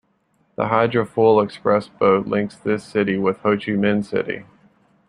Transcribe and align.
The 0.55 0.63
hydrofoil 0.63 1.43
express 1.43 1.87
boat 1.87 2.25
links 2.25 2.55
this 2.57 2.83
city 2.83 3.19
with 3.19 3.37
Ho 3.41 3.51
Chi 3.55 3.73
Minh 3.73 4.03
City. 4.03 4.45